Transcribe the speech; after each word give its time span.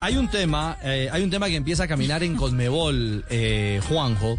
Hay 0.00 0.16
un 0.16 0.28
tema, 0.28 0.78
eh, 0.84 1.08
hay 1.10 1.24
un 1.24 1.30
tema 1.30 1.48
que 1.48 1.56
empieza 1.56 1.82
a 1.82 1.88
caminar 1.88 2.22
en 2.22 2.36
Conmebol, 2.36 3.24
eh, 3.30 3.80
Juanjo, 3.88 4.38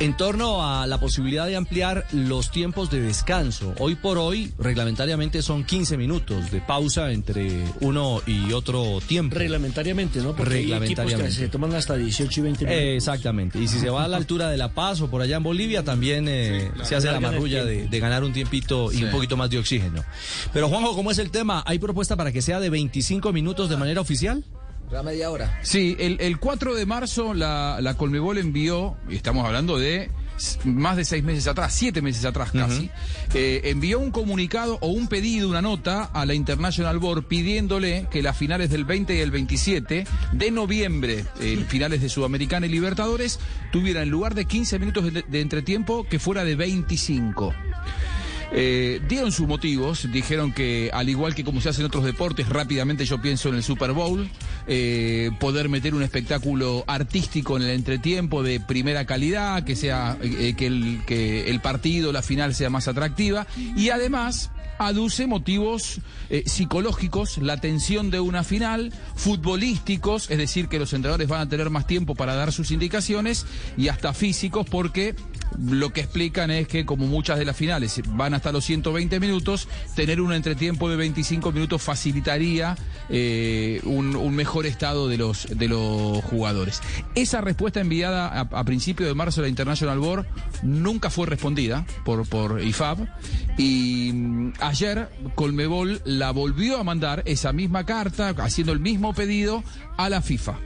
en 0.00 0.16
torno 0.16 0.66
a 0.66 0.86
la 0.86 0.98
posibilidad 0.98 1.46
de 1.46 1.56
ampliar 1.56 2.06
los 2.12 2.50
tiempos 2.50 2.90
de 2.90 3.02
descanso. 3.02 3.74
Hoy 3.80 3.96
por 3.96 4.16
hoy, 4.16 4.50
reglamentariamente 4.58 5.42
son 5.42 5.64
15 5.64 5.98
minutos 5.98 6.50
de 6.50 6.62
pausa 6.62 7.12
entre 7.12 7.64
uno 7.80 8.22
y 8.26 8.50
otro 8.54 9.00
tiempo. 9.06 9.36
Reglamentariamente, 9.36 10.20
¿no? 10.20 10.34
Porque 10.34 10.54
Reglamentariamente. 10.54 11.02
hay 11.02 11.18
equipos 11.18 11.36
que 11.36 11.44
se 11.44 11.48
toman 11.50 11.74
hasta 11.74 11.94
18 11.94 12.40
y 12.40 12.42
20 12.44 12.64
minutos. 12.64 12.82
Eh, 12.82 12.96
exactamente. 12.96 13.58
Y 13.58 13.68
si 13.68 13.80
se 13.80 13.90
va 13.90 14.04
a 14.04 14.08
la 14.08 14.16
altura 14.16 14.48
de 14.48 14.56
La 14.56 14.72
Paz 14.72 15.02
o 15.02 15.10
por 15.10 15.20
allá 15.20 15.36
en 15.36 15.42
Bolivia, 15.42 15.84
también 15.84 16.28
eh, 16.28 16.70
se 16.84 16.96
hace 16.96 17.12
la 17.12 17.20
marrulla 17.20 17.62
de, 17.62 17.88
de 17.88 18.00
ganar 18.00 18.24
un 18.24 18.32
tiempito 18.32 18.90
y 18.90 19.04
un 19.04 19.10
poquito 19.10 19.36
más 19.36 19.50
de 19.50 19.58
oxígeno. 19.58 20.02
Pero 20.54 20.70
Juanjo, 20.70 20.96
¿cómo 20.96 21.10
es 21.10 21.18
el 21.18 21.30
tema? 21.30 21.62
¿Hay 21.66 21.78
propuesta 21.78 22.16
para 22.16 22.32
que 22.32 22.40
sea 22.40 22.58
de 22.58 22.70
25 22.70 23.34
minutos 23.34 23.68
de 23.68 23.76
manera 23.76 24.00
oficial? 24.00 24.42
La 24.90 25.02
media 25.02 25.30
hora. 25.30 25.60
Sí, 25.62 25.96
el, 25.98 26.20
el 26.20 26.38
4 26.38 26.74
de 26.74 26.86
marzo 26.86 27.34
la, 27.34 27.78
la 27.80 27.94
Colmebol 27.94 28.38
envió, 28.38 28.96
y 29.08 29.16
estamos 29.16 29.44
hablando 29.44 29.78
de 29.78 30.10
más 30.64 30.96
de 30.96 31.04
seis 31.04 31.24
meses 31.24 31.46
atrás, 31.46 31.74
siete 31.74 32.02
meses 32.02 32.24
atrás 32.24 32.52
casi, 32.52 32.90
eh, 33.34 33.62
envió 33.64 33.98
un 33.98 34.10
comunicado 34.10 34.78
o 34.80 34.88
un 34.88 35.08
pedido, 35.08 35.48
una 35.48 35.62
nota 35.62 36.04
a 36.04 36.24
la 36.26 36.34
International 36.34 36.98
Board 36.98 37.24
pidiéndole 37.24 38.06
que 38.10 38.22
las 38.22 38.36
finales 38.36 38.70
del 38.70 38.84
20 38.84 39.16
y 39.16 39.20
el 39.20 39.30
27 39.30 40.06
de 40.32 40.50
noviembre, 40.50 41.24
eh, 41.40 41.64
finales 41.68 42.00
de 42.00 42.08
Sudamericana 42.08 42.66
y 42.66 42.70
Libertadores, 42.70 43.40
tuvieran 43.72 44.04
en 44.04 44.10
lugar 44.10 44.34
de 44.34 44.44
15 44.44 44.78
minutos 44.78 45.12
de, 45.12 45.24
de 45.26 45.40
entretiempo 45.40 46.04
que 46.04 46.18
fuera 46.18 46.44
de 46.44 46.54
25. 46.54 47.54
Eh, 48.50 49.00
dieron 49.06 49.30
sus 49.30 49.46
motivos, 49.46 50.10
dijeron 50.10 50.52
que 50.52 50.90
al 50.92 51.08
igual 51.08 51.34
que 51.34 51.44
como 51.44 51.60
se 51.60 51.68
hace 51.68 51.82
en 51.82 51.86
otros 51.86 52.04
deportes, 52.04 52.48
rápidamente 52.48 53.04
yo 53.04 53.20
pienso 53.20 53.50
en 53.50 53.56
el 53.56 53.62
Super 53.62 53.92
Bowl, 53.92 54.28
eh, 54.68 55.30
poder 55.40 55.68
meter 55.68 55.94
un 55.94 56.02
espectáculo 56.02 56.84
artístico 56.86 57.56
en 57.56 57.62
el 57.62 57.70
entretiempo 57.70 58.42
de 58.42 58.60
primera 58.60 59.06
calidad, 59.06 59.64
que 59.64 59.74
sea 59.74 60.18
eh, 60.20 60.54
que, 60.56 60.66
el, 60.66 61.00
que 61.06 61.48
el 61.48 61.60
partido, 61.60 62.12
la 62.12 62.22
final 62.22 62.54
sea 62.54 62.68
más 62.68 62.86
atractiva. 62.86 63.46
Y 63.76 63.88
además 63.88 64.50
aduce 64.78 65.26
motivos 65.26 66.00
eh, 66.30 66.44
psicológicos, 66.46 67.38
la 67.38 67.56
tensión 67.56 68.10
de 68.10 68.20
una 68.20 68.44
final, 68.44 68.92
futbolísticos, 69.16 70.30
es 70.30 70.38
decir, 70.38 70.68
que 70.68 70.78
los 70.78 70.92
entrenadores 70.92 71.28
van 71.28 71.40
a 71.40 71.48
tener 71.48 71.70
más 71.70 71.86
tiempo 71.86 72.14
para 72.14 72.34
dar 72.34 72.52
sus 72.52 72.70
indicaciones 72.70 73.46
y 73.76 73.88
hasta 73.88 74.12
físicos 74.12 74.66
porque 74.68 75.14
lo 75.66 75.92
que 75.92 76.00
explican 76.00 76.50
es 76.50 76.68
que 76.68 76.84
como 76.86 77.06
muchas 77.06 77.38
de 77.38 77.44
las 77.44 77.56
finales 77.56 78.00
van 78.08 78.34
hasta 78.34 78.52
los 78.52 78.64
120 78.64 79.20
minutos, 79.20 79.68
tener 79.94 80.20
un 80.20 80.32
entretiempo 80.32 80.88
de 80.88 80.96
25 80.96 81.52
minutos 81.52 81.82
facilitaría 81.82 82.76
eh, 83.08 83.80
un, 83.84 84.34
mejor 84.34 84.66
estado 84.66 85.08
de 85.08 85.16
los, 85.16 85.48
de 85.50 85.68
los 85.68 86.22
jugadores. 86.24 86.80
Esa 87.14 87.40
respuesta 87.40 87.80
enviada 87.80 88.28
a, 88.28 88.40
a 88.40 88.64
principios 88.64 89.08
de 89.08 89.14
marzo 89.14 89.40
a 89.40 89.42
la 89.42 89.48
International 89.48 89.98
Board 89.98 90.26
nunca 90.62 91.10
fue 91.10 91.26
respondida 91.26 91.86
por, 92.04 92.26
por 92.28 92.62
IFAB 92.62 93.08
y 93.56 94.12
mm, 94.12 94.52
ayer 94.60 95.08
Colmebol 95.34 96.00
la 96.04 96.30
volvió 96.30 96.78
a 96.78 96.84
mandar 96.84 97.22
esa 97.26 97.52
misma 97.52 97.84
carta 97.84 98.34
haciendo 98.38 98.72
el 98.72 98.80
mismo 98.80 99.12
pedido 99.14 99.64
a 99.96 100.08
la 100.08 100.22
FIFA. 100.22 100.58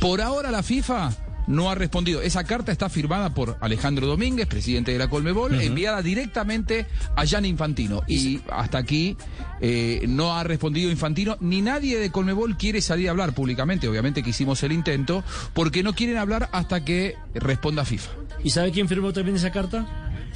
Por 0.00 0.20
ahora 0.20 0.50
la 0.50 0.62
FIFA 0.62 1.12
no 1.50 1.68
ha 1.68 1.74
respondido. 1.74 2.22
Esa 2.22 2.44
carta 2.44 2.72
está 2.72 2.88
firmada 2.88 3.34
por 3.34 3.58
Alejandro 3.60 4.06
Domínguez, 4.06 4.46
presidente 4.46 4.92
de 4.92 4.98
la 4.98 5.10
Colmebol, 5.10 5.60
enviada 5.60 6.00
directamente 6.00 6.86
a 7.16 7.26
Jan 7.26 7.44
Infantino. 7.44 8.02
Y 8.06 8.40
hasta 8.50 8.78
aquí 8.78 9.16
eh, 9.60 10.04
no 10.08 10.36
ha 10.36 10.44
respondido 10.44 10.90
Infantino, 10.90 11.36
ni 11.40 11.60
nadie 11.60 11.98
de 11.98 12.10
Colmebol 12.10 12.56
quiere 12.56 12.80
salir 12.80 13.08
a 13.08 13.10
hablar 13.10 13.34
públicamente. 13.34 13.88
Obviamente 13.88 14.22
que 14.22 14.30
hicimos 14.30 14.62
el 14.62 14.72
intento, 14.72 15.24
porque 15.52 15.82
no 15.82 15.92
quieren 15.92 16.16
hablar 16.18 16.48
hasta 16.52 16.84
que 16.84 17.16
responda 17.34 17.84
FIFA. 17.84 18.10
¿Y 18.44 18.50
sabe 18.50 18.70
quién 18.70 18.88
firmó 18.88 19.12
también 19.12 19.36
esa 19.36 19.50
carta? 19.50 19.86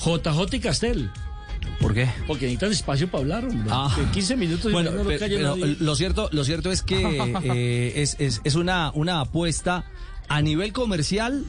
JJ 0.04 0.56
y 0.56 0.60
Castel. 0.60 1.10
¿Por 1.80 1.94
qué? 1.94 2.08
Porque 2.26 2.46
necesitan 2.46 2.72
espacio 2.72 3.08
para 3.08 3.22
hablar, 3.22 3.44
hombre. 3.44 3.70
Ah. 3.70 3.94
En 3.98 4.10
15 4.10 4.36
minutos 4.36 4.70
y 4.70 4.72
Bueno, 4.72 4.90
no 4.90 5.04
pero 5.04 5.56
lo 5.56 5.94
cierto, 5.94 6.28
lo 6.32 6.44
cierto 6.44 6.70
es 6.70 6.82
que 6.82 7.18
eh, 7.44 7.92
es, 7.96 8.16
es, 8.18 8.40
es 8.44 8.54
una, 8.54 8.90
una 8.94 9.20
apuesta 9.20 9.84
a 10.28 10.40
nivel 10.42 10.72
comercial, 10.72 11.44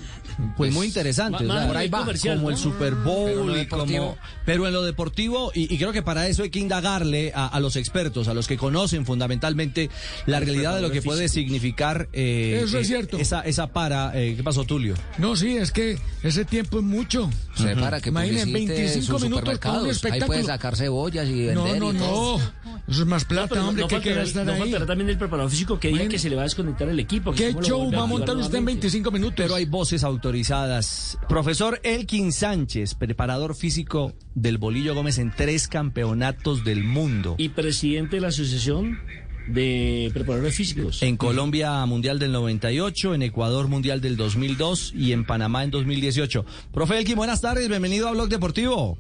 pues 0.57 0.73
muy 0.73 0.87
interesante. 0.87 1.43
más 1.45 1.67
por 1.67 1.77
ahí 1.77 1.87
va, 1.89 1.99
comercial, 1.99 2.35
como 2.37 2.49
¿no? 2.49 2.55
el 2.55 2.61
Super 2.61 2.93
Pero 2.93 2.97
en 2.97 3.03
Bowl, 3.03 3.47
lo 3.47 3.57
y 3.61 3.65
como, 3.67 3.83
deportivo. 3.83 4.17
pero 4.45 4.67
en 4.67 4.73
lo 4.73 4.83
deportivo, 4.83 5.51
y, 5.53 5.73
y 5.73 5.77
creo 5.77 5.91
que 5.93 6.01
para 6.01 6.27
eso 6.27 6.43
hay 6.43 6.49
que 6.49 6.59
indagarle 6.59 7.31
a, 7.33 7.47
a 7.47 7.59
los 7.59 7.75
expertos, 7.77 8.27
a 8.27 8.33
los 8.33 8.47
que 8.47 8.57
conocen 8.57 9.05
fundamentalmente 9.05 9.89
la 10.25 10.39
realidad 10.39 10.75
de 10.75 10.81
lo 10.81 10.91
que 10.91 11.01
puede 11.01 11.29
significar 11.29 12.09
eh, 12.13 12.61
Eso 12.63 12.77
es 12.79 12.85
eh, 12.85 12.87
cierto. 12.87 13.17
esa, 13.17 13.41
esa 13.41 13.67
para. 13.67 14.11
eh, 14.19 14.33
¿Qué 14.35 14.43
pasó, 14.43 14.63
Tulio? 14.65 14.95
No, 15.17 15.35
sí, 15.35 15.55
es 15.57 15.71
que 15.71 15.97
ese 16.23 16.43
tiempo 16.45 16.79
es 16.79 16.83
mucho. 16.83 17.29
Se 17.55 17.75
para 17.75 18.01
que 18.01 18.09
Imaginen, 18.09 18.45
publicite 18.51 18.73
25 18.73 19.05
sus 19.05 19.21
minutos 19.23 19.59
con 19.59 19.71
un. 19.77 19.85
Ahí 19.85 19.91
espectáculo. 19.91 20.27
puede 20.27 20.43
sacar 20.43 20.75
cebollas 20.75 21.27
y 21.29 21.45
No, 21.53 21.63
vender 21.63 21.79
no, 21.81 21.93
y 21.93 21.97
todo. 21.97 22.39
no. 22.65 22.74
Eso 22.87 23.01
es 23.01 23.07
más 23.07 23.25
plata, 23.25 23.47
Pero 23.49 23.67
hombre, 23.67 23.81
no 23.81 23.87
que 24.01 24.13
gastar 24.13 24.45
no 24.45 24.51
ahí. 24.53 24.59
faltará 24.59 24.85
también 24.85 25.09
el 25.09 25.17
preparador 25.17 25.49
físico 25.49 25.79
que 25.79 25.87
diga 25.87 25.99
Bueno. 26.01 26.11
que 26.11 26.19
se 26.19 26.29
le 26.29 26.35
va 26.35 26.43
a 26.43 26.45
desconectar 26.45 26.87
el 26.87 26.99
equipo. 26.99 27.31
que 27.31 27.55
¿Qué 27.55 27.61
show 27.63 27.91
va 27.91 28.03
a 28.03 28.05
montar 28.05 28.35
usted 28.37 28.57
en 28.59 28.65
nuevamente. 28.65 28.81
25 28.87 29.11
minutos? 29.11 29.33
Pero 29.37 29.55
hay 29.55 29.65
voces 29.65 30.03
autorizadas. 30.03 31.17
Profesor 31.27 31.79
Elkin 31.83 32.31
Sánchez, 32.31 32.93
preparador 32.93 33.55
físico 33.55 34.13
del 34.35 34.59
Bolillo 34.59 34.93
Gómez 34.93 35.17
en 35.17 35.31
tres 35.35 35.67
campeonatos 35.67 36.63
del 36.63 36.83
mundo. 36.83 37.35
Y 37.39 37.49
presidente 37.49 38.17
de 38.17 38.21
la 38.21 38.27
Asociación 38.27 38.99
de 39.47 40.11
Preparadores 40.13 40.55
Físicos. 40.55 41.01
En 41.01 41.17
Colombia 41.17 41.83
Mundial 41.87 42.19
del 42.19 42.31
98, 42.31 43.15
en 43.15 43.23
Ecuador 43.23 43.67
Mundial 43.67 44.01
del 44.01 44.15
2002 44.17 44.93
y 44.95 45.11
en 45.11 45.25
Panamá 45.25 45.63
en 45.63 45.71
2018. 45.71 46.45
Profe 46.71 46.97
Elkin, 46.99 47.15
buenas 47.15 47.41
tardes, 47.41 47.67
bienvenido 47.67 48.07
a 48.07 48.11
Blog 48.11 48.29
Deportivo. 48.29 48.97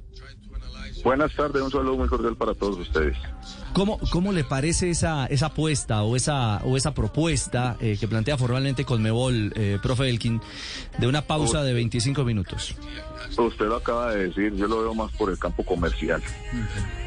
Buenas 1.03 1.35
tardes, 1.35 1.61
un 1.61 1.69
saludo 1.71 1.97
muy 1.97 2.07
cordial 2.07 2.35
para 2.35 2.55
todos 2.55 2.79
ustedes. 2.79 3.15
¿Cómo, 3.75 3.99
cómo 4.09 4.31
le 4.31 4.45
parece 4.45 4.89
esa, 4.89 5.25
esa 5.25 5.47
apuesta 5.47 6.01
o 6.03 6.15
esa, 6.15 6.63
o 6.63 6.77
esa 6.77 6.93
propuesta 6.93 7.75
eh, 7.81 7.97
que 7.99 8.07
plantea 8.07 8.37
formalmente 8.37 8.85
Conmebol, 8.85 9.51
eh, 9.53 9.79
profe 9.83 10.09
Elkin, 10.09 10.39
de 10.97 11.07
una 11.07 11.21
pausa 11.23 11.61
de 11.61 11.73
25 11.73 12.23
minutos? 12.23 12.73
Usted 13.37 13.65
lo 13.65 13.75
acaba 13.75 14.13
de 14.13 14.27
decir, 14.29 14.55
yo 14.55 14.67
lo 14.67 14.79
veo 14.81 14.93
más 14.95 15.11
por 15.11 15.29
el 15.29 15.37
campo 15.37 15.65
comercial. 15.65 16.21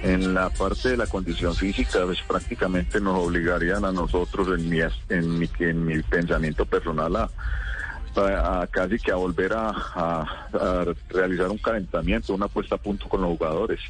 En 0.02 0.34
la 0.34 0.50
parte 0.50 0.90
de 0.90 0.98
la 0.98 1.06
condición 1.06 1.54
física, 1.54 2.00
pues 2.04 2.18
prácticamente 2.28 3.00
nos 3.00 3.16
obligarían 3.26 3.86
a 3.86 3.92
nosotros, 3.92 4.48
en 4.58 4.68
mi, 4.68 4.80
en 5.08 5.38
mi, 5.38 5.48
en 5.60 5.86
mi 5.86 6.02
pensamiento 6.02 6.66
personal, 6.66 7.16
a, 7.16 8.66
casi 8.70 8.98
que 8.98 9.10
a 9.10 9.14
volver 9.16 9.54
a, 9.54 9.70
a- 9.70 10.26
a 10.52 10.84
realizar 11.08 11.48
un 11.48 11.58
calentamiento, 11.58 12.34
una 12.34 12.48
puesta 12.48 12.74
a 12.74 12.78
punto 12.78 13.08
con 13.08 13.22
los 13.22 13.30
jugadores. 13.38 13.80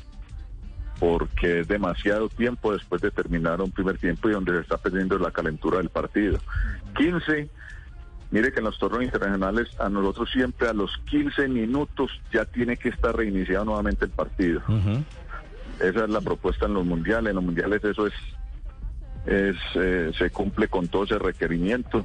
Porque 0.99 1.61
es 1.61 1.69
demasiado 1.69 2.29
tiempo 2.29 2.73
después 2.73 3.01
de 3.03 3.11
terminar 3.11 3.61
un 3.61 3.71
primer 3.71 3.99
tiempo 3.99 4.29
y 4.29 4.33
donde 4.33 4.53
se 4.53 4.61
está 4.61 4.79
perdiendo 4.79 5.19
la 5.19 5.31
calentura 5.31 5.79
del 5.79 5.89
partido. 5.91 6.39
15 6.97 7.49
Mire 8.31 8.53
que 8.53 8.59
en 8.59 8.67
los 8.67 8.79
torneos 8.79 9.05
internacionales 9.05 9.69
a 9.81 9.89
nosotros 9.89 10.29
siempre 10.31 10.69
a 10.69 10.75
los 10.75 10.91
15 11.09 11.49
minutos 11.49 12.11
ya 12.31 12.45
tiene 12.45 12.77
que 12.77 12.91
estar 12.91 13.17
reiniciado 13.17 13.65
nuevamente 13.65 14.05
el 14.05 14.11
partido. 14.11 14.61
Esa 15.81 16.05
es 16.05 16.11
la 16.11 16.21
propuesta 16.21 16.67
en 16.67 16.75
los 16.75 16.85
mundiales. 16.85 17.31
En 17.31 17.37
los 17.37 17.45
mundiales 17.45 17.83
eso 17.83 18.07
es, 18.07 18.13
es 19.25 19.57
eh, 19.77 20.11
se 20.19 20.29
cumple 20.31 20.69
con 20.69 20.89
todo 20.89 21.05
ese 21.05 21.19
requerimiento. 21.19 22.03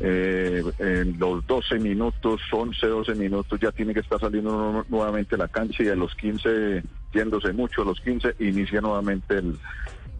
Eh, 0.00 0.64
en 0.80 1.18
los 1.20 1.46
12 1.46 1.78
minutos, 1.78 2.40
11, 2.50 2.86
12 2.88 3.14
minutos 3.14 3.60
ya 3.60 3.70
tiene 3.70 3.94
que 3.94 4.00
estar 4.00 4.18
saliendo 4.18 4.50
nu- 4.50 4.84
nuevamente 4.88 5.36
la 5.36 5.46
cancha 5.46 5.84
y 5.84 5.88
a 5.88 5.94
los 5.94 6.14
15, 6.16 6.82
yéndose 7.12 7.52
mucho, 7.52 7.84
los 7.84 8.00
15 8.00 8.36
inicia 8.40 8.80
nuevamente 8.80 9.42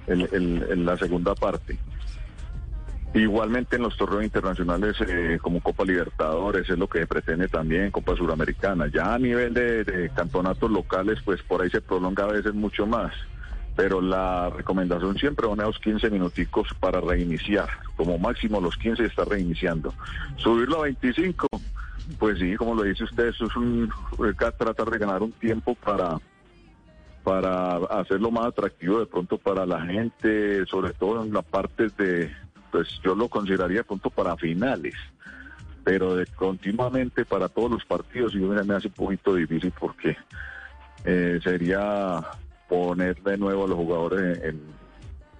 el, 0.06 0.84
la 0.84 0.96
segunda 0.96 1.34
parte. 1.34 1.78
Igualmente 3.12 3.74
en 3.74 3.82
los 3.82 3.96
torneos 3.96 4.22
internacionales 4.22 4.96
eh, 5.00 5.38
como 5.42 5.60
Copa 5.60 5.84
Libertadores 5.84 6.70
es 6.70 6.78
lo 6.78 6.88
que 6.88 7.06
pretende 7.08 7.48
también, 7.48 7.90
Copa 7.90 8.14
Suramericana. 8.14 8.86
Ya 8.86 9.14
a 9.14 9.18
nivel 9.18 9.52
de, 9.52 10.10
campeonatos 10.14 10.70
locales, 10.70 11.18
pues 11.24 11.42
por 11.42 11.60
ahí 11.60 11.70
se 11.70 11.80
prolonga 11.80 12.24
a 12.24 12.32
veces 12.32 12.54
mucho 12.54 12.86
más. 12.86 13.12
Pero 13.74 14.00
la 14.00 14.50
recomendación 14.50 15.16
siempre 15.16 15.46
a 15.50 15.54
los 15.56 15.78
15 15.80 16.08
minuticos 16.10 16.68
para 16.78 17.00
reiniciar. 17.00 17.68
Como 17.96 18.16
máximo 18.16 18.60
los 18.60 18.76
15 18.76 19.04
está 19.04 19.24
reiniciando. 19.24 19.92
Subirlo 20.36 20.78
a 20.78 20.82
25, 20.82 21.48
pues 22.18 22.38
sí, 22.38 22.54
como 22.56 22.76
lo 22.76 22.82
dice 22.84 23.04
usted, 23.04 23.28
eso 23.28 23.46
es 23.46 23.56
un, 23.56 23.90
eh, 24.24 24.34
tratar 24.56 24.88
de 24.88 24.98
ganar 24.98 25.22
un 25.22 25.32
tiempo 25.32 25.74
para 25.74 26.16
para 27.30 27.76
hacerlo 28.00 28.32
más 28.32 28.46
atractivo 28.46 28.98
de 28.98 29.06
pronto 29.06 29.38
para 29.38 29.64
la 29.64 29.80
gente, 29.82 30.66
sobre 30.66 30.92
todo 30.94 31.22
en 31.22 31.32
la 31.32 31.42
parte 31.42 31.86
de, 31.96 32.28
pues 32.72 32.88
yo 33.04 33.14
lo 33.14 33.28
consideraría 33.28 33.78
de 33.78 33.84
pronto 33.84 34.10
para 34.10 34.36
finales, 34.36 34.94
pero 35.84 36.16
continuamente 36.34 37.24
para 37.24 37.48
todos 37.48 37.70
los 37.70 37.84
partidos, 37.84 38.34
y 38.34 38.38
me 38.38 38.74
hace 38.74 38.88
un 38.88 38.94
poquito 38.94 39.36
difícil 39.36 39.72
porque 39.78 40.16
eh, 41.04 41.38
sería 41.44 42.20
poner 42.68 43.22
de 43.22 43.36
nuevo 43.38 43.64
a 43.64 43.68
los 43.68 43.76
jugadores 43.76 44.42
en- 44.42 44.80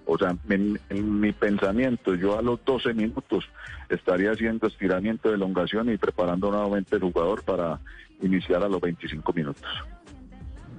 O 0.06 0.16
sea, 0.16 0.34
en, 0.48 0.78
en 0.90 1.20
mi 1.20 1.32
pensamiento, 1.32 2.14
yo 2.14 2.38
a 2.38 2.42
los 2.42 2.64
12 2.64 2.94
minutos 2.94 3.44
estaría 3.88 4.30
haciendo 4.30 4.68
estiramiento 4.68 5.28
de 5.28 5.34
elongación 5.34 5.88
y 5.92 5.96
preparando 5.98 6.50
nuevamente 6.52 6.94
el 6.96 7.02
jugador 7.02 7.42
para 7.42 7.80
iniciar 8.22 8.62
a 8.62 8.68
los 8.68 8.80
25 8.80 9.32
minutos. 9.32 9.68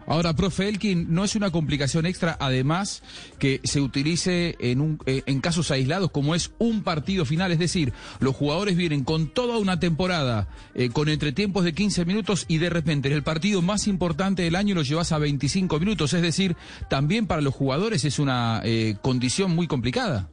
Ahora, 0.07 0.33
profe 0.35 0.67
Elkin, 0.67 1.13
¿no 1.13 1.23
es 1.23 1.35
una 1.35 1.51
complicación 1.51 2.05
extra, 2.05 2.35
además, 2.39 3.01
que 3.39 3.61
se 3.63 3.79
utilice 3.81 4.55
en, 4.59 4.81
un, 4.81 4.99
eh, 5.05 5.21
en 5.25 5.39
casos 5.41 5.71
aislados 5.71 6.11
como 6.11 6.35
es 6.35 6.51
un 6.57 6.83
partido 6.83 7.23
final? 7.23 7.51
Es 7.51 7.59
decir, 7.59 7.93
los 8.19 8.35
jugadores 8.35 8.75
vienen 8.75 9.03
con 9.03 9.27
toda 9.27 9.57
una 9.57 9.79
temporada, 9.79 10.47
eh, 10.75 10.89
con 10.89 11.07
entretiempos 11.07 11.63
de 11.63 11.73
15 11.73 12.03
minutos 12.05 12.45
y 12.47 12.57
de 12.57 12.69
repente 12.69 13.07
en 13.09 13.13
el 13.13 13.23
partido 13.23 13.61
más 13.61 13.87
importante 13.87 14.41
del 14.43 14.55
año 14.55 14.75
lo 14.75 14.81
llevas 14.81 15.11
a 15.11 15.17
25 15.17 15.79
minutos. 15.79 16.13
Es 16.13 16.21
decir, 16.21 16.55
también 16.89 17.27
para 17.27 17.41
los 17.41 17.53
jugadores 17.53 18.03
es 18.03 18.19
una 18.19 18.61
eh, 18.65 18.97
condición 19.01 19.55
muy 19.55 19.67
complicada. 19.67 20.29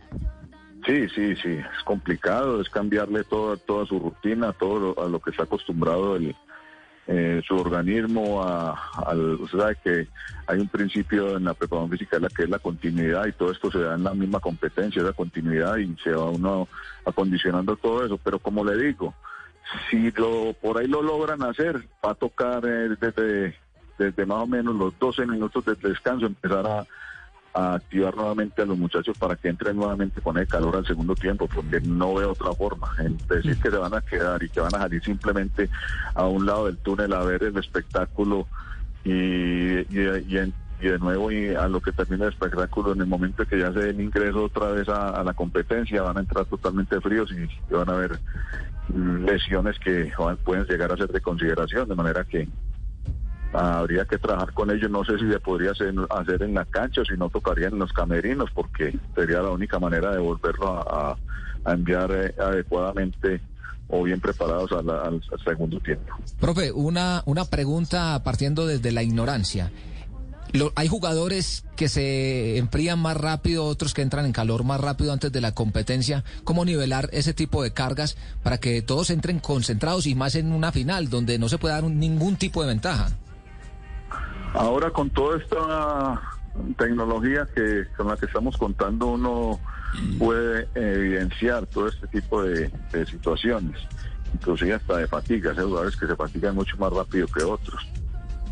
Sí, 0.87 1.06
sí, 1.15 1.35
sí, 1.43 1.50
es 1.50 1.85
complicado, 1.85 2.62
es 2.62 2.69
cambiarle 2.70 3.23
toda, 3.25 3.56
toda 3.59 3.85
su 3.85 3.99
rutina, 3.99 4.53
todo 4.55 4.79
lo- 4.97 5.05
a 5.05 5.09
lo 5.09 5.20
que 5.20 5.31
está 5.31 5.43
acostumbrado 5.43 6.17
el, 6.17 6.35
eh, 7.10 7.40
su 7.46 7.56
organismo, 7.56 8.43
a, 8.43 8.78
al, 9.06 9.37
usted 9.40 9.58
sabe 9.58 9.76
que 9.82 10.08
hay 10.46 10.58
un 10.60 10.69
principio 10.69 11.38
en 11.38 11.44
la 11.44 11.55
preparación 11.55 11.90
física 11.90 12.19
la 12.19 12.28
que 12.28 12.43
es 12.43 12.50
la 12.50 12.58
continuidad 12.58 13.26
y 13.26 13.32
todo 13.32 13.50
esto 13.50 13.70
se 13.70 13.78
da 13.78 13.94
en 13.94 14.05
la 14.05 14.12
misma 14.12 14.40
competencia, 14.40 15.00
esa 15.00 15.14
continuidad 15.14 15.78
y 15.78 15.96
se 16.05 16.10
va 16.12 16.28
uno 16.28 16.69
acondicionando 17.06 17.76
todo 17.76 18.05
eso, 18.05 18.19
pero 18.19 18.38
como 18.38 18.62
le 18.62 18.76
digo, 18.76 19.14
si 19.90 20.10
lo 20.10 20.52
por 20.52 20.78
ahí 20.78 20.87
lo 20.87 21.00
logran 21.00 21.43
hacer, 21.43 21.82
va 22.05 22.10
a 22.10 22.14
tocar 22.14 22.62
eh, 22.66 22.90
desde, 23.00 23.56
desde 23.99 24.26
más 24.26 24.43
o 24.43 24.46
menos 24.46 24.75
los 24.76 24.99
12 24.99 25.25
minutos 25.25 25.64
de 25.64 25.76
descanso 25.76 26.26
empezar 26.26 26.66
a, 26.66 26.87
a 27.58 27.75
activar 27.75 28.14
nuevamente 28.16 28.62
a 28.62 28.66
los 28.66 28.78
muchachos 28.78 29.16
para 29.16 29.37
que 29.37 29.49
entren 29.49 29.76
nuevamente 29.76 30.20
con 30.20 30.37
el 30.38 30.46
calor 30.46 30.76
al 30.76 30.87
segundo 30.87 31.16
tiempo, 31.16 31.49
porque 31.49 31.81
no 31.81 32.14
veo 32.14 32.32
otra 32.32 32.55
forma. 32.55 32.88
Decir 33.28 33.56
que 33.58 33.70
se 33.70 33.76
van 33.76 33.94
a 33.94 34.00
quedar 34.00 34.43
y 34.43 34.49
que 34.49 34.60
van 34.60 34.75
a 34.75 34.78
salir 34.78 35.02
simplemente 35.02 35.69
a 36.14 36.26
un 36.26 36.46
lado 36.46 36.66
del 36.66 36.78
túnel 36.78 37.12
a 37.12 37.22
ver 37.25 37.43
el 37.43 37.56
espectáculo 37.58 38.46
y, 39.05 39.12
y, 39.12 40.25
y 40.28 40.38
en- 40.38 40.55
y 40.81 40.87
de 40.87 40.99
nuevo 41.00 41.32
y 41.32 41.49
a 41.56 41.66
lo 41.66 41.81
que 41.81 41.90
termina 41.90 42.26
el 42.26 42.32
espectáculo 42.32 42.93
en 42.93 43.00
el 43.00 43.08
momento 43.08 43.44
que 43.44 43.58
ya 43.58 43.72
se 43.72 43.81
den 43.81 44.00
ingreso 44.00 44.44
otra 44.44 44.70
vez 44.70 44.88
a, 44.88 45.08
a 45.10 45.25
la 45.25 45.34
competencia 45.34 46.02
van 46.02 46.16
a 46.19 46.20
entrar 46.20 46.44
totalmente 46.46 47.00
fríos 47.00 47.32
y, 47.32 47.49
van 47.75 47.90
a 47.90 47.94
haber 47.94 48.20
mm, 48.88 49.25
lesiones 49.25 49.76
que 49.81 50.12
van- 50.16 50.37
pueden 50.37 50.64
llegar 50.66 50.93
a 50.93 50.96
ser 50.96 51.08
de 51.10 51.20
consideración 51.20 51.88
de 51.88 51.96
manera 51.96 52.22
que 52.22 52.46
habría 53.53 54.05
que 54.05 54.19
trabajar 54.19 54.53
con 54.53 54.71
ellos. 54.71 54.91
No 54.91 55.05
sé 55.05 55.19
si 55.19 55.31
se 55.31 55.41
podría 55.41 55.71
hacer, 55.73 56.43
en 56.43 56.55
la 56.55 56.65
cancha 56.65 57.00
o 57.00 57.05
si 57.05 57.15
no 57.17 57.29
tocaría 57.31 57.69
en 57.69 57.79
los 57.79 57.93
camerinos, 57.93 58.50
porque 58.55 58.97
sería 59.15 59.41
la 59.43 59.50
única 59.50 59.79
manera 59.79 60.12
de 60.12 60.19
volverlo 60.19 60.69
a, 60.69 61.17
enviar 61.67 62.11
eh, 62.12 62.35
adecuadamente 62.41 63.41
o 63.89 64.03
bien 64.05 64.21
preparados 64.21 64.71
al, 64.73 64.89
al 64.89 65.21
segundo 65.45 65.79
tiempo. 65.81 66.15
Profe, 66.41 66.73
una, 66.73 67.23
una 67.27 67.45
pregunta 67.45 68.23
partiendo 68.25 68.67
desde 68.67 68.93
la 68.93 69.03
ignorancia. 69.03 69.71
Lo- 70.53 70.73
hay 70.77 70.89
jugadores 70.89 71.65
que 71.77 71.89
se 71.91 72.56
enfrían 72.56 72.99
más 73.01 73.17
rápido, 73.19 73.67
otros 73.67 73.93
que 73.93 74.01
entran 74.01 74.25
en 74.25 74.33
calor 74.33 74.65
más 74.65 74.81
rápido 74.81 75.12
antes 75.12 75.31
de 75.31 75.41
la 75.43 75.53
competencia. 75.53 76.25
¿Cómo 76.44 76.65
nivelar 76.65 77.11
ese 77.12 77.35
tipo 77.35 77.62
de 77.62 77.73
cargas 77.73 78.17
para 78.43 78.56
que 78.59 78.81
todos 78.81 79.11
entren 79.11 79.41
concentrados 79.41 80.06
y 80.06 80.15
más 80.15 80.37
en 80.37 80.53
una 80.53 80.73
final 80.73 81.11
donde 81.11 81.39
no 81.39 81.51
se 81.51 81.59
puede 81.59 81.75
dar 81.75 81.85
un- 81.85 81.99
ningún 82.01 82.37
tipo 82.37 82.62
de 82.62 82.69
ventaja? 82.69 83.11
Ahora 84.55 84.91
con 84.91 85.11
toda 85.11 85.39
esta 85.39 86.21
tecnología 86.77 87.47
que 87.55 87.87
con 87.97 88.09
la 88.09 88.17
que 88.17 88.27
estamos 88.27 88.56
contando 88.56 89.06
uno 89.06 89.61
puede 90.19 90.69
evidenciar 90.75 91.67
todo 91.67 91.89
este 91.89 92.06
tipo 92.09 92.43
de, 92.43 92.71
situaciones, 93.06 93.79
inclusive 94.35 94.75
hasta 94.75 94.99
de 94.99 95.06
fatigas, 95.06 95.56
hay 95.59 95.65
jugadores 95.65 95.97
que 95.97 96.06
se 96.06 96.17
fatigan 96.17 96.55
mucho 96.55 96.77
más 96.79 96.93
rápido 96.93 97.27
que 97.29 97.43
otros. 97.43 97.87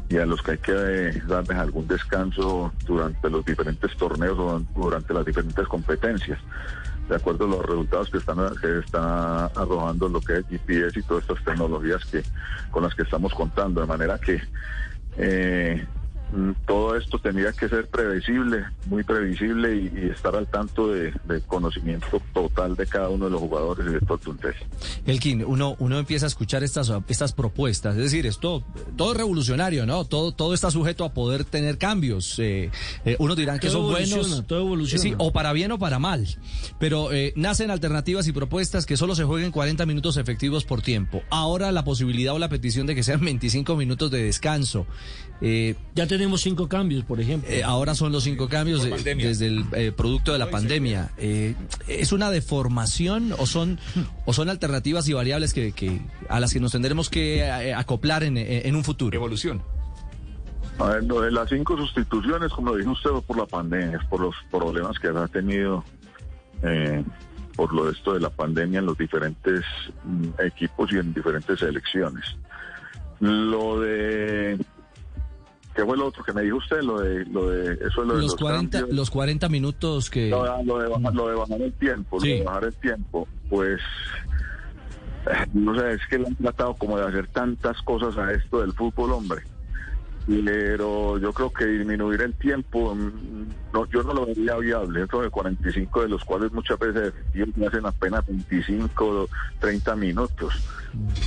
Y 0.09 0.19
a 0.19 0.27
los 0.27 0.41
que 0.41 0.53
hay 0.53 0.59
que 0.59 0.73
eh, 0.73 1.23
darles 1.27 1.59
algún 1.59 1.89
descanso 1.89 2.73
durante 2.87 3.29
los 3.29 3.45
diferentes 3.45 3.97
torneos 3.97 4.39
o 4.39 4.61
durante 4.81 5.13
las 5.13 5.27
diferentes 5.27 5.67
competencias, 5.67 6.39
de 7.09 7.17
acuerdo 7.17 7.47
a 7.47 7.49
los 7.49 7.67
resultados 7.67 8.11
que 8.11 8.19
están 8.19 8.37
que 8.61 8.79
está 8.79 9.47
arrojando 9.47 10.09
lo 10.09 10.21
que 10.21 10.39
es 10.39 10.47
GPS 10.49 11.01
y 11.01 11.03
todas 11.03 11.25
estas 11.25 11.45
tecnologías 11.45 12.05
que 12.05 12.23
con 12.71 12.85
las 12.85 12.95
que 12.95 13.03
estamos 13.03 13.35
contando, 13.35 13.81
de 13.81 13.87
manera 13.89 14.17
que 14.19 14.41
eh, 15.19 15.87
todo 16.67 16.97
esto 16.97 17.19
tendría 17.19 17.53
que 17.53 17.69
ser 17.69 17.87
previsible, 17.89 18.65
muy 18.87 19.05
previsible 19.05 19.77
y, 19.77 19.93
y 20.07 20.11
estar 20.11 20.35
al 20.35 20.47
tanto 20.49 20.89
de- 20.89 21.13
del 21.27 21.43
conocimiento 21.43 22.21
total 22.35 22.75
de 22.77 22.87
cada 22.87 23.09
uno 23.09 23.27
de 23.27 23.31
los 23.31 23.41
jugadores 23.41 23.87
y 23.89 23.93
de 23.95 24.01
todo 24.01 24.15
el 24.15 24.21
plantel. 24.21 24.55
Elkin, 25.07 25.45
uno, 25.45 25.77
uno 25.79 25.99
empieza 25.99 26.27
a 26.27 26.29
escuchar 26.29 26.65
estas, 26.65 26.93
estas 27.09 27.33
propuestas, 27.33 27.97
es 27.97 28.03
decir, 28.03 28.27
esto 28.27 28.65
todo 28.97 29.13
es 29.13 29.19
revolucionario, 29.19 29.87
¿no? 29.87 30.05
Todo, 30.05 30.33
todo 30.33 30.53
está 30.53 30.71
sujeto 30.71 31.05
a 31.05 31.13
poder 31.15 31.45
tener 31.45 31.79
cambios. 31.79 32.39
Eh, 32.39 32.71
eh, 33.05 33.17
unos 33.19 33.37
dirán 33.37 33.59
que 33.59 33.69
Todo 33.69 33.83
son 33.85 33.91
buenos. 33.93 34.47
todo 34.47 34.61
evoluciona. 34.61 35.03
Sí, 35.03 35.15
o 35.19 35.33
para 35.33 35.53
bien 35.53 35.71
o 35.73 35.79
para 35.79 35.99
mal. 35.99 36.27
Pero 36.81 37.13
eh, 37.13 37.33
nacen 37.37 37.71
alternativas 37.71 38.27
y 38.27 38.33
propuestas 38.33 38.85
que 38.85 38.97
solo 38.97 39.15
se 39.15 39.25
jueguen 39.25 39.53
40 39.53 39.87
minutos 39.87 40.17
efectivos 40.17 40.65
por 40.65 40.83
tiempo. 40.83 41.23
Ahora 41.31 41.71
la 41.73 41.85
posibilidad 41.85 42.35
o 42.35 42.39
la 42.39 42.49
petición 42.49 42.87
de 42.87 42.95
que 42.95 43.03
sean 43.03 43.21
25 43.25 43.77
minutos 43.77 44.11
de 44.11 44.23
descanso. 44.25 44.87
Eh, 45.41 45.75
Ya 45.95 46.07
tenemos 46.17 46.41
cinco 46.41 46.69
cambios, 46.69 47.05
por 47.05 47.21
ejemplo. 47.21 47.49
eh, 47.51 47.63
ahora 47.63 47.95
son 47.95 48.13
los 48.13 48.25
cinco 48.25 48.49
cambios 48.49 48.83
de- 48.83 48.91
desde 49.15 49.47
el 49.47 49.65
eh, 49.73 49.93
producto 49.97 50.33
de 50.33 50.39
la 50.39 50.51
pandemia. 50.51 51.11
Eh, 51.19 51.55
¿Es 51.87 52.13
una 52.13 52.31
deformación 52.31 53.33
o 53.39 53.47
son, 53.47 53.79
o 54.25 54.33
son 54.33 54.49
alternativas 54.49 55.09
y 55.09 55.13
variables 55.13 55.53
que, 55.55 55.73
que- 55.73 56.01
a 56.29 56.41
las 56.41 56.53
que 56.53 56.61
nos 56.61 56.73
tendremos 56.73 57.09
que 57.11 57.39
eh, 57.41 57.75
acoplar 57.75 58.23
en, 58.25 58.37
en 58.39 58.75
un 58.77 58.85
futuro? 58.85 59.17
Evolución. 59.17 59.63
A 60.79 60.89
ver, 60.89 61.05
lo 61.05 61.23
de 61.23 61.31
las 61.31 61.49
cinco 61.49 61.77
sustituciones, 61.77 62.53
como 62.53 62.71
lo 62.73 62.77
dijo 62.77 62.91
usted, 62.91 63.11
fue 63.11 63.23
por 63.23 63.39
la 63.39 63.47
pandemia, 63.47 63.99
por 64.11 64.21
los 64.21 64.35
problemas 64.51 64.99
que 64.99 65.09
ha 65.09 65.27
tenido 65.29 65.83
eh, 66.63 67.03
por 67.57 67.73
lo 67.73 67.87
de 67.87 67.93
esto 67.93 68.13
de 68.13 68.21
la 68.21 68.29
pandemia 68.29 68.81
en 68.81 68.87
los 68.87 68.99
diferentes 68.99 69.65
mm, 70.05 70.27
equipos 70.45 70.93
y 70.93 70.97
en 70.99 71.15
diferentes 71.15 71.59
selecciones. 71.59 72.25
Lo 73.21 73.81
de 73.81 74.59
¿qué 75.77 75.85
fue 75.85 75.97
lo 75.97 76.07
otro 76.07 76.25
que 76.25 76.33
me 76.33 76.43
dijo 76.43 76.57
usted? 76.57 76.81
Lo 76.83 76.99
de 77.01 77.25
lo 77.27 77.51
de 77.51 77.75
eso 77.75 77.87
es 77.87 77.97
lo 78.09 78.15
de 78.17 78.23
Los 78.23 78.33
los 78.33 78.37
40, 78.37 78.79
cambios. 78.79 78.97
los 78.97 79.11
40 79.11 79.49
minutos 79.51 80.11
que... 80.11 80.31
No, 80.31 80.43
ah, 80.43 80.61
lo, 80.65 80.79
de 80.79 80.89
bajar, 80.89 81.15
lo 81.15 81.29
de 81.29 81.35
bajar 81.37 81.61
el 81.63 81.73
tiempo, 81.75 82.21
Sí. 82.21 82.31
lo 82.31 82.35
de 82.39 82.43
bajar 82.45 82.65
el 82.65 82.75
tiempo, 82.77 83.29
pues 83.51 83.81
eh, 85.27 85.47
no 85.55 85.79
sé, 85.79 85.93
es 85.93 86.01
que 86.09 86.19
le 86.19 86.27
han 86.29 86.35
tratado 86.37 86.75
como 86.75 86.99
de 86.99 87.07
hacer 87.07 87.27
tantas 87.29 87.81
cosas 87.83 88.17
a 88.17 88.33
esto 88.33 88.61
del 88.63 88.73
fútbol, 88.73 89.13
hombre. 89.13 89.43
Pero 90.27 91.19
yo 91.19 91.33
creo 91.33 91.51
que 91.51 91.67
disminuir 91.67 92.21
el 92.23 92.35
tiempo, 92.35 92.95
mm, 92.95 93.55
no, 93.73 93.87
yo 93.91 94.03
no 94.03 94.13
lo 94.13 94.27
vería 94.27 94.57
viable. 94.57 95.03
Eso 95.05 95.23
de 95.23 95.31
45, 95.31 96.03
de 96.03 96.09
los 96.09 96.25
cuales 96.25 96.53
muchas 96.53 96.79
veces 96.79 97.13
me 97.55 97.67
hacen 97.67 97.87
apenas 97.87 98.25
25, 98.27 99.29
30 99.61 99.95
minutos. 99.97 100.53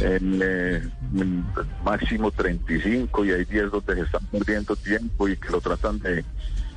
En, 0.01 0.39
eh, 0.41 0.81
mm, 1.11 1.39
máximo 1.83 2.31
35 2.31 3.25
y 3.25 3.31
hay 3.31 3.45
10 3.45 3.71
donde 3.71 3.95
se 3.95 4.01
están 4.01 4.25
perdiendo 4.27 4.75
tiempo 4.75 5.27
y 5.27 5.37
que 5.37 5.49
lo 5.51 5.61
tratan 5.61 5.99
de, 5.99 6.23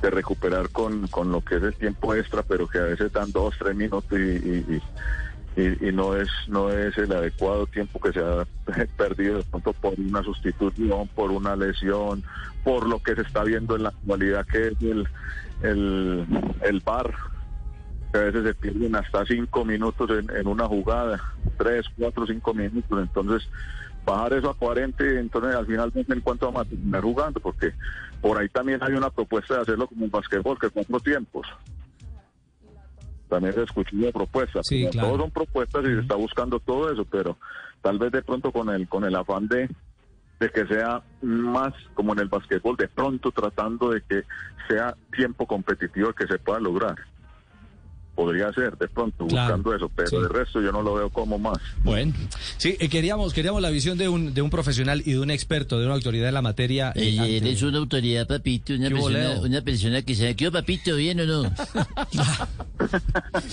de 0.01 0.09
recuperar 0.09 0.69
con, 0.69 1.07
con 1.07 1.31
lo 1.31 1.41
que 1.41 1.55
es 1.57 1.63
el 1.63 1.73
tiempo 1.75 2.13
extra, 2.15 2.43
pero 2.43 2.67
que 2.67 2.79
a 2.79 2.83
veces 2.83 3.11
dan 3.11 3.31
2, 3.31 3.55
3 3.59 3.75
minutos 3.75 4.17
y, 4.17 4.21
y- 4.21 4.65
y- 4.75 4.83
y, 5.55 5.89
y 5.89 5.91
no 5.91 6.15
es 6.15 6.29
no 6.47 6.71
es 6.71 6.97
el 6.97 7.11
adecuado 7.11 7.67
tiempo 7.67 7.99
que 7.99 8.11
se 8.11 8.19
ha 8.19 8.45
perdido 8.97 9.37
de 9.37 9.43
pronto 9.43 9.73
por 9.73 9.93
una 9.99 10.23
sustitución, 10.23 11.07
por 11.15 11.31
una 11.31 11.55
lesión, 11.55 12.23
por 12.63 12.87
lo 12.87 12.99
que 12.99 13.15
se 13.15 13.21
está 13.21 13.43
viendo 13.43 13.75
en 13.75 13.83
la 13.83 13.89
actualidad 13.89 14.45
que 14.45 14.67
es 14.67 14.81
el 14.81 15.07
el, 15.61 16.25
el 16.61 16.79
bar 16.81 17.13
a 18.13 18.23
veces 18.23 18.43
se 18.43 18.53
pierden 18.53 18.95
hasta 18.95 19.25
cinco 19.25 19.65
minutos 19.65 20.09
en, 20.11 20.47
una 20.47 20.67
jugada, 20.67 21.19
tres, 21.57 21.85
cuatro, 21.97 22.27
cinco 22.27 22.53
minutos, 22.53 22.99
entonces 23.01 23.47
bajar 24.05 24.33
eso 24.33 24.49
a 24.49 24.53
40 24.53 25.03
y 25.03 25.17
entonces 25.17 25.55
al 25.55 25.65
final 25.65 25.91
en 25.95 26.21
cuánto 26.21 26.47
vamos 26.47 26.67
a 26.67 26.69
terminar 26.69 27.01
jugando, 27.01 27.39
porque 27.39 27.73
por 28.21 28.37
ahí 28.37 28.49
también 28.49 28.79
hay 28.83 28.93
una 28.93 29.09
propuesta 29.09 29.55
de 29.55 29.61
hacerlo 29.61 29.87
como 29.87 30.05
en 30.05 30.11
basquetbol, 30.11 30.59
que 30.59 30.69
cuatro 30.69 30.99
tiempos. 30.99 31.47
También 33.33 33.55
se 33.55 33.63
escuchó 33.63 33.95
una 33.95 34.11
propuesta. 34.11 34.59
Sí, 34.61 34.81
pero 34.81 34.91
claro. 34.91 35.07
Todos 35.07 35.21
son 35.21 35.31
propuestas 35.31 35.83
y 35.85 35.87
se 35.87 35.99
está 36.01 36.13
buscando 36.13 36.59
todo 36.59 36.91
eso, 36.91 37.03
pero 37.03 37.35
tal 37.81 37.97
vez 37.97 38.11
de 38.11 38.21
pronto 38.21 38.51
con 38.51 38.69
el, 38.69 38.87
con 38.87 39.03
el 39.05 39.15
afán 39.15 39.47
de, 39.47 39.67
de 40.39 40.49
que 40.51 40.67
sea 40.67 41.01
más 41.23 41.73
como 41.95 42.13
en 42.13 42.19
el 42.19 42.27
basquetbol, 42.27 42.77
de 42.77 42.87
pronto 42.89 43.31
tratando 43.31 43.89
de 43.89 44.01
que 44.01 44.21
sea 44.67 44.95
tiempo 45.15 45.47
competitivo 45.47 46.13
que 46.13 46.27
se 46.27 46.37
pueda 46.37 46.59
lograr. 46.59 46.95
Podría 48.15 48.51
ser 48.53 48.77
de 48.77 48.87
pronto 48.87 49.25
Claro, 49.27 49.57
buscando 49.57 49.75
eso, 49.75 49.91
pero 49.95 50.07
sí. 50.09 50.17
de 50.17 50.27
resto 50.27 50.61
yo 50.61 50.71
no 50.71 50.81
lo 50.81 50.95
veo 50.95 51.09
como 51.09 51.37
más. 51.39 51.57
Bueno, 51.83 52.13
sí, 52.57 52.75
eh, 52.79 52.89
queríamos, 52.89 53.33
queríamos 53.33 53.61
la 53.61 53.69
visión 53.69 53.97
de 53.97 54.09
un, 54.09 54.33
de 54.33 54.41
un 54.41 54.49
profesional 54.49 55.01
y 55.05 55.13
de 55.13 55.19
un 55.19 55.31
experto, 55.31 55.79
de 55.79 55.85
una 55.85 55.95
autoridad 55.95 56.27
en 56.27 56.33
la 56.33 56.41
materia. 56.41 56.91
eh, 56.95 57.39
Eh, 57.43 57.57
una 57.63 57.77
autoridad, 57.79 58.27
papito, 58.27 58.73
una 58.73 58.87
¿Qué 58.89 58.93
hubo, 58.93 59.07
persona, 59.07 59.39
una 59.41 59.61
persona 59.61 60.01
que 60.01 60.35
¿qué 60.35 60.47
hubo, 60.47 60.53
papito, 60.53 60.95
bien 60.95 61.19
o 61.21 61.25
no? 61.25 61.43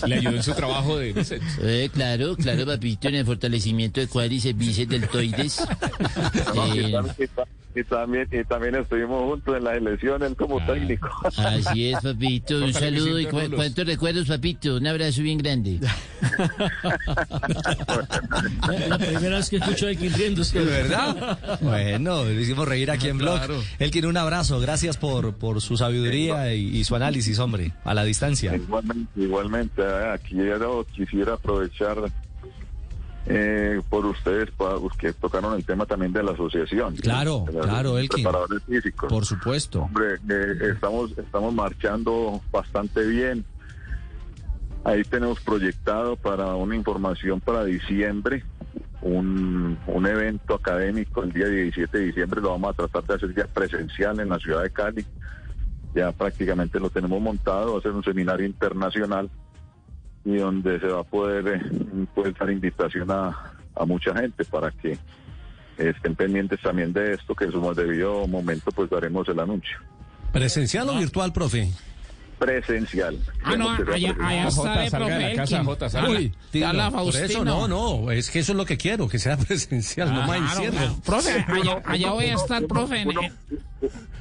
Le 0.07 0.14
ayudó 0.17 0.37
en 0.37 0.43
su 0.43 0.52
trabajo 0.55 0.99
de... 0.99 1.14
Eh, 1.62 1.90
claro, 1.93 2.37
claro, 2.37 2.67
papito, 2.67 3.09
en 3.09 3.14
el 3.17 3.26
fortalecimiento 3.26 4.00
de 4.00 4.09
cuádriceps, 4.09 4.59
bíceps, 4.59 4.90
deltoides. 4.90 5.67
No, 6.55 6.75
Eh, 6.75 6.93
y, 7.81 7.85
también, 7.85 8.27
y 8.31 8.31
ta- 8.31 8.37
y 8.41 8.45
también, 8.45 8.75
estuvimos 8.77 9.23
juntos 9.25 9.57
en 9.57 9.65
las 9.65 9.77
elecciones 9.77 10.33
como 10.37 10.65
técnico. 10.67 11.09
así 11.37 11.91
es, 11.93 12.01
papito, 12.03 12.59
un 12.65 12.73
saludo 12.73 13.19
y 13.19 13.27
cu- 13.27 13.41
cuántos 13.55 13.87
recuerdos, 13.87 14.27
papito, 14.29 14.77
un 14.77 14.87
abrazo 14.87 15.23
bien 15.23 15.39
grande. 15.39 15.81
La, 18.89 18.99
primera 18.99 19.37
vez 19.37 19.51
que 19.51 19.57
escucho 19.57 19.87
a 19.87 19.91
Elkin 19.91 20.13
riéndose. 20.13 20.59
¿De 20.59 20.65
verdad? 20.65 21.59
Bueno, 21.61 22.25
le 22.25 22.41
hicimos 22.41 22.67
reír 22.69 22.91
aquí 22.91 23.09
en 23.09 23.19
Blog. 23.19 23.41
Él 23.79 23.91
quiere 23.91 24.09
un 24.09 24.17
abrazo. 24.17 24.61
Gracias 24.61 24.97
por, 24.97 25.35
por 25.35 25.61
su 25.61 25.77
sabiduría 25.77 26.55
y, 26.55 26.77
y 26.79 26.85
su 26.85 26.95
análisis, 26.97 27.39
hombre, 27.39 27.73
a 27.85 27.95
la 27.95 28.05
distancia. 28.05 28.55
Igualmente, 28.55 29.21
igualmente, 29.21 29.83
eh, 29.83 30.19
yo 30.61 30.87
quisiera 30.95 31.35
aprovechar 31.35 31.97
eh, 33.27 33.81
por 33.89 34.07
ustedes 34.07 34.50
que 34.99 35.12
tocaron 35.12 35.55
el 35.55 35.65
tema 35.65 35.87
también 35.87 36.12
de 36.12 36.23
la 36.23 36.33
asociación. 36.33 36.97
Claro, 36.97 37.45
De 37.47 37.53
los 37.53 37.67
claro, 37.67 37.99
Elkin. 37.99 38.25
Preparadores 38.25 38.62
físicos. 38.65 39.09
Por 39.11 39.25
supuesto. 39.25 39.83
Hombre, 39.83 40.15
eh, 40.29 40.73
estamos, 40.73 41.17
estamos 41.17 41.55
marchando 41.55 42.41
bastante 42.50 43.07
bien. 43.07 43.45
Ahí 44.85 45.03
tenemos 45.05 45.41
proyectado 45.41 46.17
para 46.17 46.55
una 46.55 46.75
información 46.75 47.41
para 47.41 47.65
diciembre, 47.65 48.45
un, 49.03 49.79
un 49.87 50.07
evento 50.07 50.55
académico 50.55 51.23
el 51.23 51.33
día 51.33 51.49
17 51.49 51.99
de 51.99 52.05
diciembre, 52.07 52.41
lo 52.41 52.50
vamos 52.50 52.71
a 52.71 52.75
tratar 52.75 53.05
de 53.05 53.15
hacer 53.15 53.35
ya 53.35 53.47
presencial 53.47 54.19
en 54.21 54.31
la 54.31 54.39
ciudad 54.39 54.62
de 54.62 54.71
Cali. 54.71 55.05
Ya 55.95 56.12
prácticamente 56.12 56.81
lo 56.81 56.89
tenemos 56.89 57.21
montado, 57.21 57.75
va 57.75 57.79
a 57.79 57.83
ser 57.83 57.93
un 57.93 58.05
seminario 58.05 58.47
internacional 58.47 59.29
y 60.25 60.37
donde 60.37 60.79
se 60.81 60.87
va 60.87 61.00
a 61.00 61.05
poder, 61.05 61.61
poder 62.15 62.35
dar 62.39 62.50
invitación 62.50 63.11
a, 63.11 63.55
a 63.75 63.85
mucha 63.85 64.15
gente 64.15 64.45
para 64.45 64.71
que 64.71 64.99
estén 65.79 66.15
pendientes 66.15 66.61
también 66.61 66.93
de 66.93 67.15
esto, 67.15 67.35
que 67.35 67.45
en 67.45 67.53
su 67.53 67.75
debido 67.75 68.27
momento 68.27 68.71
pues 68.71 68.91
daremos 68.91 69.29
el 69.29 69.41
anuncio. 69.41 69.79
¿Presencial 70.33 70.89
o 70.91 70.99
virtual, 70.99 71.33
profe? 71.33 71.71
Presencial. 72.40 73.18
Ah, 73.44 73.54
no, 73.56 73.68
allá, 73.70 73.85
allá 73.92 74.14
presencial. 74.16 74.49
está 74.49 74.80
de 74.80 74.90
profe 74.90 75.18
la 75.20 75.35
casa. 75.37 75.62
Uy, 76.09 76.32
eso 76.52 76.90
Faustino. 76.90 77.44
no, 77.44 77.68
no, 77.68 78.11
es 78.11 78.30
que 78.30 78.38
eso 78.40 78.52
es 78.52 78.56
lo 78.56 78.64
que 78.64 78.78
quiero, 78.78 79.09
que 79.09 79.18
sea 79.18 79.37
presencial, 79.47 80.12
no 80.12 80.23
más 80.26 80.56
Claro, 80.56 80.73
claro. 80.73 80.97
Profe, 81.04 81.44
allá, 81.49 81.82
allá 81.85 82.11
voy 82.12 82.25
a 82.25 82.35
estar, 82.35 82.64
profe. 82.66 83.02
en- 83.02 83.09
Uno, 83.09 83.20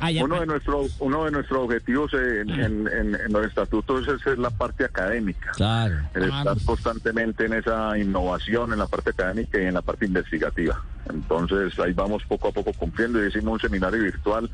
allá- 0.01 0.23
uno 0.23 0.39
de 0.41 0.45
nuestros 0.45 0.95
uno 0.99 1.25
de 1.25 1.31
nuestros 1.31 1.59
objetivos 1.63 2.13
en, 2.13 2.49
en- 2.49 2.87
en- 2.87 3.15
en 3.15 3.31
los 3.33 3.45
estatutos 3.47 4.05
es, 4.07 4.27
es 4.27 4.37
la 4.37 4.49
parte 4.49 4.83
académica. 4.85 5.51
Claro. 5.55 5.95
El 6.13 6.29
Ah, 6.31 6.39
estar 6.39 6.57
constantemente 6.65 7.45
en 7.45 7.53
esa 7.53 7.97
innovación 7.97 8.73
en 8.73 8.79
la 8.79 8.87
parte 8.87 9.11
académica 9.11 9.59
y 9.61 9.65
en 9.65 9.73
la 9.73 9.81
parte 9.81 10.05
investigativa. 10.05 10.81
Entonces 11.09 11.77
ahí 11.79 11.91
vamos 11.93 12.21
poco 12.27 12.49
a 12.49 12.51
poco 12.51 12.71
cumpliendo. 12.73 13.25
Hicimos 13.25 13.53
un 13.53 13.59
seminario 13.59 14.01
virtual 14.03 14.49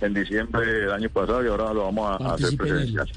en 0.00 0.14
diciembre 0.14 0.64
del 0.64 0.92
año 0.92 1.08
pasado 1.10 1.44
y 1.44 1.48
ahora 1.48 1.72
lo 1.74 1.84
vamos 1.86 2.08
a, 2.20 2.24
a 2.30 2.34
hacer 2.34 2.56
Participe 2.56 2.64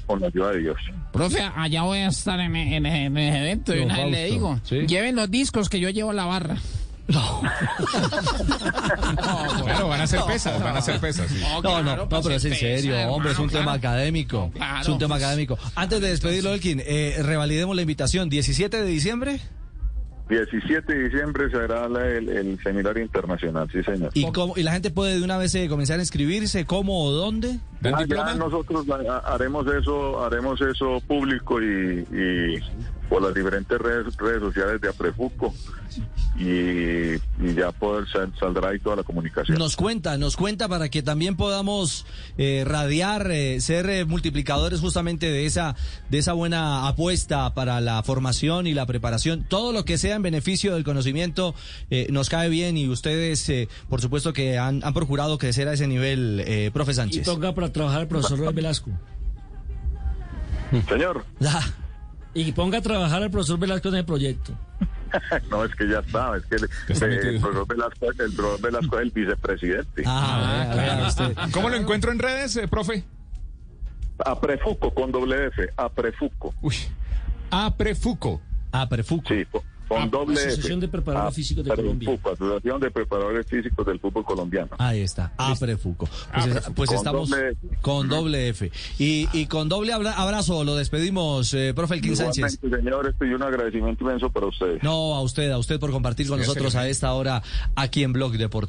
con 0.06 0.20
la 0.20 0.26
ayuda 0.28 0.50
de 0.50 0.58
Dios. 0.60 0.76
Profe, 1.12 1.42
allá 1.42 1.82
voy 1.82 1.98
a 1.98 2.08
estar 2.08 2.40
en, 2.40 2.56
en, 2.56 2.86
en 2.86 3.16
el 3.16 3.36
evento 3.36 3.74
y 3.74 3.80
una 3.80 3.96
vez 3.96 4.10
le 4.10 4.24
digo, 4.26 4.60
¿sí? 4.64 4.86
lleven 4.86 5.16
los 5.16 5.30
discos 5.30 5.68
que 5.68 5.80
yo 5.80 5.90
llevo 5.90 6.12
la 6.12 6.24
barra. 6.24 6.56
Claro, 9.64 9.88
van 9.88 10.00
a 10.00 10.06
ser 10.06 10.20
pesas, 10.22 10.62
van 10.62 10.76
a 10.76 10.82
ser 10.82 11.00
pesas. 11.00 11.28
sí. 11.30 11.40
No, 11.62 11.82
no, 11.82 11.96
no, 11.96 12.08
pues, 12.08 12.22
pero 12.22 12.36
es 12.36 12.44
en 12.44 12.54
serio, 12.54 12.96
hombre, 13.08 13.32
es 13.32 13.38
un 13.38 13.50
tema 13.50 13.72
académico. 13.74 14.52
Es 14.80 14.88
un 14.88 14.98
tema 14.98 15.16
pues. 15.16 15.24
académico. 15.24 15.58
Antes 15.74 16.00
de 16.00 16.08
despedirlo, 16.08 16.52
Elkin, 16.54 16.82
eh, 16.84 17.16
revalidemos 17.22 17.74
la 17.76 17.82
invitación. 17.82 18.30
¿17 18.30 18.70
de 18.70 18.84
diciembre? 18.84 19.40
17 20.32 20.92
de 20.94 21.08
diciembre 21.08 21.50
será 21.50 21.88
la- 21.88 22.08
el, 22.08 22.28
el 22.28 22.58
seminario 22.62 23.02
internacional, 23.02 23.68
sí 23.70 23.82
señor. 23.82 24.10
¿Y, 24.14 24.30
cómo, 24.32 24.54
¿Y 24.56 24.62
la 24.62 24.72
gente 24.72 24.90
puede 24.90 25.18
de 25.18 25.22
una 25.24 25.36
vez 25.36 25.54
eh, 25.54 25.68
comenzar 25.68 25.98
a 25.98 26.02
inscribirse? 26.02 26.64
¿Cómo 26.64 27.04
o 27.04 27.10
dónde? 27.10 27.58
¿Dan 27.80 27.94
Ah, 27.96 28.04
ya 28.08 28.34
nosotros 28.34 28.86
ha- 28.88 29.18
haremos 29.34 29.66
eso, 29.66 30.24
haremos 30.24 30.60
eso 30.60 31.00
público 31.06 31.60
y, 31.60 32.06
y 32.12 32.60
por 33.12 33.20
las 33.22 33.34
diferentes 33.34 33.78
redes, 33.78 34.16
redes 34.16 34.40
sociales 34.40 34.80
de 34.80 34.88
Aprefuco 34.88 35.52
y, 36.38 36.44
y 37.46 37.54
ya 37.54 37.70
poder 37.72 38.08
sal- 38.08 38.32
saldrá 38.40 38.70
ahí 38.70 38.78
toda 38.78 38.96
la 38.96 39.02
comunicación. 39.02 39.58
Nos 39.58 39.76
cuenta, 39.76 40.16
nos 40.16 40.34
cuenta 40.34 40.66
para 40.66 40.88
que 40.88 41.02
también 41.02 41.36
podamos 41.36 42.06
eh, 42.38 42.64
radiar, 42.66 43.30
eh, 43.30 43.60
ser 43.60 43.90
eh, 43.90 44.06
multiplicadores 44.06 44.80
justamente 44.80 45.30
de 45.30 45.44
esa, 45.44 45.76
de 46.08 46.16
esa 46.18 46.32
buena 46.32 46.88
apuesta 46.88 47.52
para 47.52 47.82
la 47.82 48.02
formación 48.02 48.66
y 48.66 48.72
la 48.72 48.86
preparación. 48.86 49.44
Todo 49.46 49.74
lo 49.74 49.84
que 49.84 49.98
sea 49.98 50.16
en 50.16 50.22
beneficio 50.22 50.72
del 50.72 50.82
conocimiento 50.84 51.54
eh, 51.90 52.06
nos 52.10 52.30
cae 52.30 52.48
bien 52.48 52.78
y 52.78 52.88
ustedes, 52.88 53.46
eh, 53.50 53.68
por 53.90 54.00
supuesto, 54.00 54.32
que 54.32 54.56
han, 54.58 54.82
han 54.84 54.94
procurado 54.94 55.36
crecer 55.36 55.68
a 55.68 55.74
ese 55.74 55.86
nivel, 55.86 56.42
eh, 56.46 56.70
profe 56.72 56.92
Y 56.92 56.94
Sánchez. 56.94 57.26
ponga 57.28 57.54
para 57.54 57.70
trabajar 57.70 58.00
al 58.00 58.08
profesor 58.08 58.38
Rubén 58.38 58.54
Velasco. 58.54 58.90
Señor, 60.88 61.26
Ah, 61.44 61.62
Y 62.34 62.52
ponga 62.52 62.78
a 62.78 62.82
trabajar 62.82 63.22
al 63.22 63.30
profesor 63.30 63.58
Velasco 63.58 63.88
en 63.88 63.96
el 63.96 64.04
proyecto. 64.04 64.52
no 65.50 65.64
es 65.64 65.74
que 65.74 65.88
ya 65.88 65.98
está, 65.98 66.36
es 66.36 66.46
que 66.46 66.56
el, 66.56 66.68
está 66.88 67.06
eh, 67.06 67.08
metido. 67.08 67.30
el 67.30 67.40
profesor 67.40 67.66
Velasco, 67.68 68.10
el 68.10 68.32
profesor 68.32 68.60
Velasco 68.60 68.96
es 68.96 69.02
el 69.02 69.10
vicepresidente. 69.10 70.02
ah, 70.06 70.72
vea, 70.74 70.96
vea 70.96 71.08
usted. 71.08 71.36
¿Cómo 71.52 71.68
lo 71.68 71.76
encuentro 71.76 72.10
en 72.12 72.18
redes, 72.18 72.56
eh, 72.56 72.68
profe? 72.68 73.04
Aprefuco 74.24 74.94
con 74.94 75.10
doble 75.12 75.46
F, 75.48 75.68
Aprefuco. 75.76 76.54
Uy. 76.62 76.76
Aprefuco. 77.50 78.40
Ah, 78.72 78.88
Perfuco. 78.88 79.28
Sí, 79.28 79.44
con, 79.88 79.98
con 80.00 80.10
doble 80.10 80.34
F. 80.34 80.46
Asociación 80.48 80.80
de 80.80 80.88
Preparadores 80.88 81.34
Físicos 81.34 81.64
de 81.64 81.74
Colombia. 81.74 82.18
Asociación 82.32 82.80
de 82.80 82.90
Preparadores 82.90 83.46
Físicos 83.46 83.86
del 83.86 84.00
Fútbol 84.00 84.24
Colombiano. 84.24 84.70
Ahí 84.78 85.00
está, 85.00 85.32
Aprefuco. 85.36 86.08
Pues, 86.32 86.46
es- 86.46 86.70
pues 86.74 86.88
Con 86.88 86.96
estamos 86.96 87.30
doble 87.30 87.48
F. 87.50 87.58
con 87.80 88.08
doble 88.08 88.48
F. 88.48 88.70
Y, 88.98 89.28
y 89.32 89.46
con 89.46 89.68
doble 89.68 89.92
abra- 89.92 90.14
abrazo 90.14 90.64
lo 90.64 90.76
despedimos, 90.76 91.52
eh, 91.54 91.72
profe 91.74 91.94
Elkin 91.94 92.16
Sánchez. 92.16 92.58
Señores, 92.60 93.14
y 93.20 93.24
un 93.24 93.42
agradecimiento 93.42 94.04
inmenso 94.04 94.30
para 94.30 94.46
ustedes. 94.46 94.82
No, 94.82 95.14
a 95.14 95.20
usted, 95.22 95.50
a 95.50 95.58
usted 95.58 95.78
por 95.78 95.90
compartir 95.90 96.28
con 96.28 96.38
nosotros 96.38 96.74
a 96.76 96.88
esta 96.88 97.12
hora 97.12 97.42
aquí 97.76 98.02
en 98.02 98.12
Blog 98.12 98.32
Deportivo. 98.32 98.62